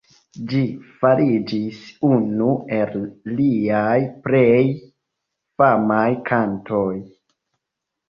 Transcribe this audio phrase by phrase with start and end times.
[0.51, 0.61] Ĝi
[1.03, 2.97] fariĝis unu el
[3.37, 4.67] liaj plej
[5.61, 6.93] famaj kantoj.